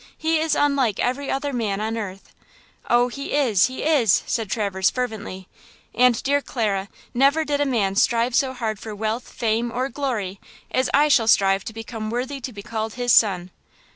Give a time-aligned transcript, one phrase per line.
[0.17, 2.33] He is unlike every other man on earth!"
[2.89, 5.47] "Oh, he is–he is!" said Traverse, fervently,
[5.93, 10.39] "and, dear Clara, never did a man strive so hard for wealth, fame, or glory,
[10.71, 13.51] as I shall strive to become 'worthy to be called his son!'